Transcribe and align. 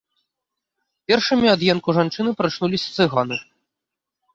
Першымі 1.11 1.47
ад 1.55 1.61
енку 1.75 1.89
жанчыны 2.01 2.37
прачнуліся 2.43 2.89
цыганы. 3.01 3.37